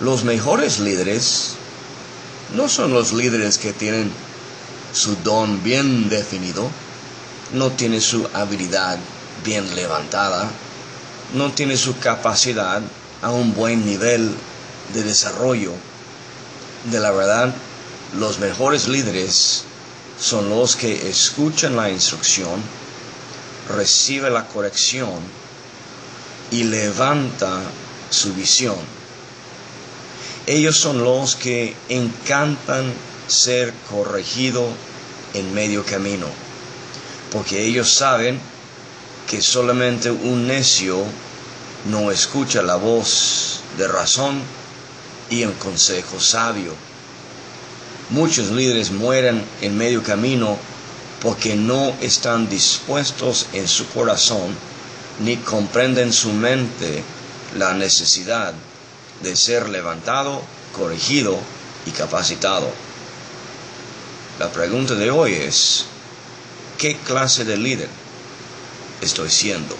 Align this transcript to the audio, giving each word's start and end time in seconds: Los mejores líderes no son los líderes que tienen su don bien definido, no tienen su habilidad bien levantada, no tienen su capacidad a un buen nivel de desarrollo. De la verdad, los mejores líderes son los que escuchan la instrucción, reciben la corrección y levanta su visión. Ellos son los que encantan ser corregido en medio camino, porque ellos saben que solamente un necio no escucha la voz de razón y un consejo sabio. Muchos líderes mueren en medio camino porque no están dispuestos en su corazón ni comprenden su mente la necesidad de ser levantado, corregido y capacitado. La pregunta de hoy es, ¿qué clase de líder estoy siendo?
Los 0.00 0.22
mejores 0.22 0.78
líderes 0.78 1.54
no 2.54 2.68
son 2.68 2.92
los 2.92 3.12
líderes 3.12 3.58
que 3.58 3.72
tienen 3.72 4.12
su 4.92 5.16
don 5.24 5.62
bien 5.64 6.08
definido, 6.08 6.70
no 7.52 7.72
tienen 7.72 8.00
su 8.00 8.28
habilidad 8.32 8.96
bien 9.44 9.74
levantada, 9.74 10.48
no 11.34 11.50
tienen 11.50 11.76
su 11.76 11.98
capacidad 11.98 12.80
a 13.22 13.30
un 13.30 13.54
buen 13.54 13.84
nivel 13.84 14.30
de 14.94 15.02
desarrollo. 15.02 15.72
De 16.90 17.00
la 17.00 17.10
verdad, 17.10 17.52
los 18.16 18.38
mejores 18.38 18.86
líderes 18.86 19.64
son 20.20 20.48
los 20.48 20.76
que 20.76 21.08
escuchan 21.08 21.74
la 21.74 21.90
instrucción, 21.90 22.62
reciben 23.68 24.32
la 24.32 24.46
corrección 24.46 25.18
y 26.52 26.62
levanta 26.62 27.62
su 28.10 28.32
visión. 28.32 28.97
Ellos 30.48 30.78
son 30.78 31.04
los 31.04 31.36
que 31.36 31.76
encantan 31.90 32.90
ser 33.26 33.74
corregido 33.90 34.66
en 35.34 35.52
medio 35.52 35.84
camino, 35.84 36.24
porque 37.30 37.66
ellos 37.66 37.92
saben 37.92 38.40
que 39.28 39.42
solamente 39.42 40.10
un 40.10 40.46
necio 40.46 41.04
no 41.90 42.10
escucha 42.10 42.62
la 42.62 42.76
voz 42.76 43.60
de 43.76 43.88
razón 43.88 44.40
y 45.28 45.44
un 45.44 45.52
consejo 45.52 46.18
sabio. 46.18 46.72
Muchos 48.08 48.48
líderes 48.50 48.90
mueren 48.90 49.44
en 49.60 49.76
medio 49.76 50.02
camino 50.02 50.56
porque 51.20 51.56
no 51.56 51.92
están 52.00 52.48
dispuestos 52.48 53.48
en 53.52 53.68
su 53.68 53.86
corazón 53.88 54.56
ni 55.20 55.36
comprenden 55.36 56.10
su 56.10 56.32
mente 56.32 57.02
la 57.54 57.74
necesidad 57.74 58.54
de 59.22 59.36
ser 59.36 59.68
levantado, 59.68 60.42
corregido 60.76 61.38
y 61.86 61.90
capacitado. 61.90 62.70
La 64.38 64.52
pregunta 64.52 64.94
de 64.94 65.10
hoy 65.10 65.34
es, 65.34 65.86
¿qué 66.78 66.96
clase 66.96 67.44
de 67.44 67.56
líder 67.56 67.88
estoy 69.00 69.30
siendo? 69.30 69.76